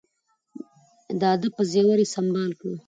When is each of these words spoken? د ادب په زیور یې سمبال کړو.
د 1.19 1.21
ادب 1.33 1.51
په 1.57 1.63
زیور 1.71 1.97
یې 2.03 2.07
سمبال 2.13 2.51
کړو. 2.59 2.73